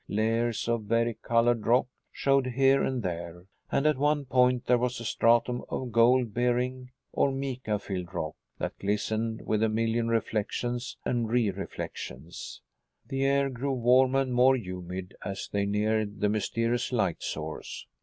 [0.07, 4.99] Layers of vari colored rock showed here and there, and, at one point there was
[4.99, 10.97] a stratum of gold bearing or mica filled rock that glistened with a million reflections
[11.05, 12.63] and re reflections.
[13.09, 17.85] The air grew warmer and more humid as they neared the mysterious light source.